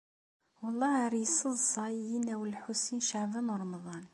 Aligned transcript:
Wellah 0.61 0.95
ar 1.05 1.13
yesseḍsay 1.17 1.95
yinaw 2.09 2.41
n 2.45 2.51
Lḥusin 2.53 2.99
n 3.01 3.05
Caɛban 3.07 3.51
u 3.53 3.55
Ṛemḍan. 3.61 4.05